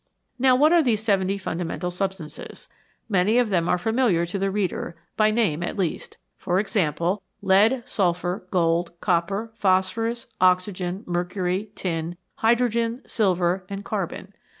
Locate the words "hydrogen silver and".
12.37-13.85